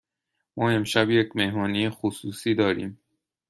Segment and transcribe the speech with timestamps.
[0.57, 2.99] ما امشب یک مهمانی خصوصی داریم.